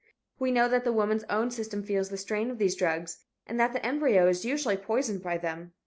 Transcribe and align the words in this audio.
We 0.39 0.49
know 0.49 0.67
that 0.67 0.83
the 0.83 0.91
woman's 0.91 1.25
own 1.25 1.51
system 1.51 1.83
feels 1.83 2.09
the 2.09 2.17
strain 2.17 2.49
of 2.49 2.57
these 2.57 2.75
drugs 2.75 3.19
and 3.45 3.59
that 3.59 3.71
the 3.71 3.85
embryo 3.85 4.27
is 4.27 4.43
usually 4.43 4.75
poisoned 4.75 5.21
by 5.21 5.37
them. 5.37 5.73